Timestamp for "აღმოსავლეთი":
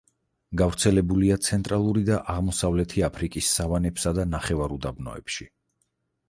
2.35-3.05